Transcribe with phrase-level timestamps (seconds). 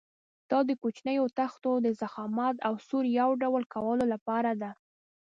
[0.51, 4.71] دا د کوچنیو تختو د ضخامت او سور یو ډول کولو لپاره ده.